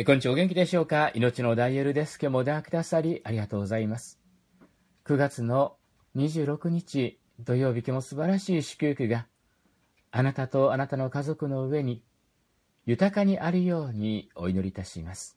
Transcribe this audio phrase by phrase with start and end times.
[0.00, 1.10] えこんにちは、お元気でしょうか？
[1.12, 2.18] 命のダイヤルです。
[2.18, 4.18] 今日もお電話くださりありがとうございます。
[5.04, 5.76] 9月の
[6.16, 9.26] 26日土曜日、今日も素晴らしい祝福が
[10.10, 12.02] あなたとあなたの家族の上に
[12.86, 15.36] 豊かにあるようにお祈りいたします。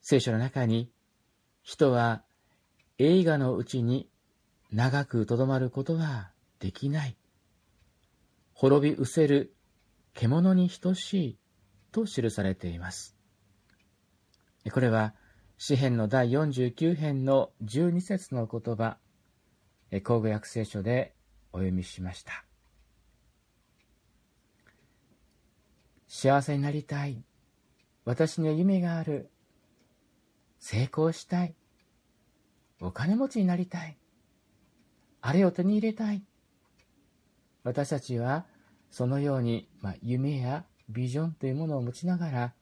[0.00, 0.90] 聖書の中に
[1.62, 2.24] 人は
[2.98, 4.10] 映画のうちに
[4.72, 7.16] 長くとどまることはできない。
[8.54, 9.54] 滅び失せる
[10.14, 11.38] 獣に等しい
[11.92, 13.16] と記されています。
[14.72, 15.14] これは、
[15.58, 18.96] 詩編の第49編の12節の言葉、
[20.02, 21.14] 口語訳聖書で
[21.52, 22.44] お読みしました。
[26.08, 27.22] 幸せになりたい。
[28.04, 29.30] 私には夢がある。
[30.58, 31.54] 成功したい。
[32.80, 33.96] お金持ちになりたい。
[35.20, 36.22] あれを手に入れたい。
[37.64, 38.46] 私たちは
[38.90, 42.54] そのように、まあ、夢やビジョンというものを持ちながら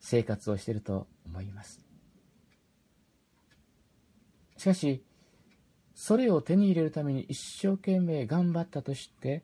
[0.00, 1.80] 生活をしていると思います。
[4.56, 5.04] しかし、
[5.94, 9.42] それを手に入れるために一生懸命頑張ったとして、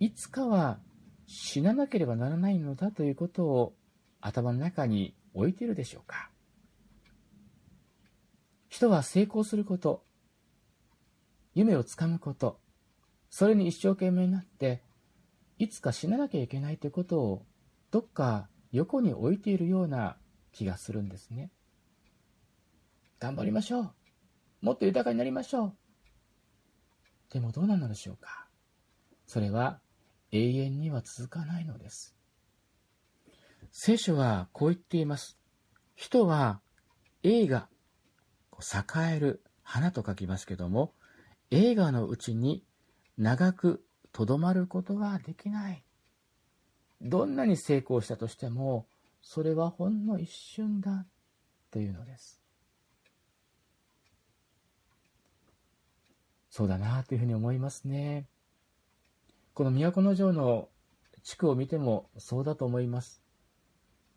[0.00, 0.78] いつかは
[1.26, 3.74] 死ななければならないのだということを
[4.20, 6.30] 頭の中に置いているでしょうか。
[8.68, 10.04] 人は成功すること、
[11.54, 12.60] 夢をつかむこと、
[13.30, 14.82] それに一生懸命になって
[15.58, 17.46] いつか死ななきゃいけないということを
[17.90, 20.16] どっか横に置いているような
[20.52, 21.50] 気がするんですね。
[23.18, 23.92] 頑張りましょう。
[24.62, 25.74] もっと豊かになりましょう。
[27.32, 28.48] でもどうなのでしょうか。
[29.26, 29.80] それは
[30.30, 32.14] 永遠には続かないのです。
[33.70, 35.38] 聖書はこう言っています。
[35.96, 36.60] 人は
[37.22, 37.68] 映画、
[38.58, 40.94] 栄える花と書きますけども、
[41.50, 42.64] 映画のうちに
[43.16, 45.84] 長くとどまることはできない。
[47.00, 48.86] どんなに成功したとしても、
[49.20, 51.06] それはほんの一瞬だ
[51.70, 52.42] というのです。
[56.50, 58.26] そうだなというふうに思いますね。
[59.54, 60.68] この都城の
[61.22, 63.22] 地区を見てもそうだと思います。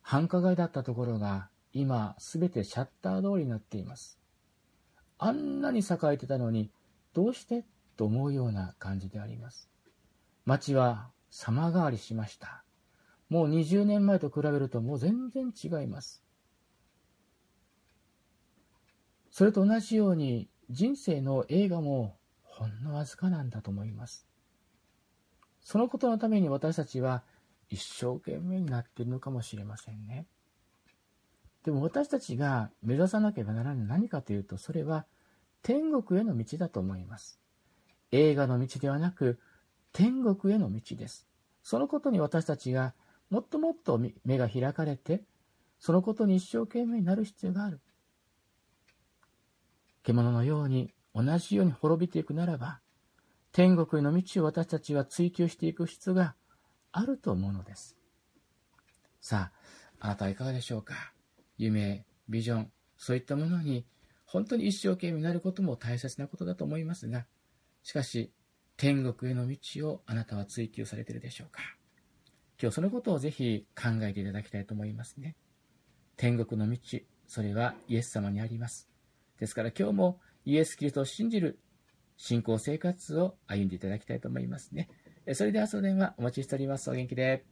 [0.02, 4.20] 繁華街だったところが今すべてシャッター通りになっています。
[5.18, 6.72] あんなに栄えてたのに
[7.14, 9.71] どうしてと思うような感じであります。
[10.46, 12.64] 町は様変わりしました。
[13.30, 16.24] もう20年前と比べるともう全然違います。
[19.30, 24.28] それと同じように人生の映画もほんのわずかなんだと思います。
[25.64, 27.24] そのことのために私たちは
[27.70, 30.26] 一生懸命になっているのかもしれませんね。
[31.64, 35.06] でも私たちが目指さなければならない何かというと、それは
[35.62, 37.40] 天国への道だと思います。
[38.12, 39.40] 映画の道ではなく、
[39.94, 41.28] 天国への道です。
[41.64, 42.94] そのことに私たちが
[43.30, 45.24] もっともっと目が開かれて、
[45.80, 47.82] そのことに一生懸命になる必要がある。
[50.04, 52.80] 獣のように同じように滅びていくならば、
[53.52, 56.36] 天国への道を私たちは追求していく必要が
[56.92, 57.98] あると思うのです。
[59.20, 59.52] さ
[60.00, 61.14] あ、あなたはいかがでしょうか？
[61.58, 63.86] 夢、ビジョン、そういったものに
[64.26, 67.26] 本当に一生懸命になることも大切なことだと思いますが、
[67.84, 68.32] しかし、
[68.82, 69.58] 天国への道
[69.92, 71.62] をあなたは追求されているでしょうか？
[72.60, 75.36] 今日そのことをぜひ考えていただきたいと思いますね。
[76.18, 76.80] 天国の道、
[77.28, 78.90] それはイエス様にあります。
[79.40, 81.60] ですから今日もイエス・キリストを信じる
[82.18, 84.90] 信仰生活を歩んでいただきたいと思いますね。
[85.34, 86.90] それではその電話お待ちしております。
[86.90, 87.46] お元気で。